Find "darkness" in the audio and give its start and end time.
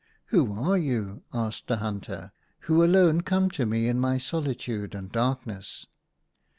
5.11-5.85